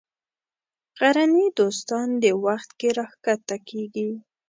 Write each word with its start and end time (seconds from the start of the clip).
غرني 0.99 1.45
دوستان 1.59 2.07
دې 2.21 2.31
وخت 2.45 2.69
کې 2.79 2.89
راکښته 2.97 3.57
کېږي. 3.69 4.09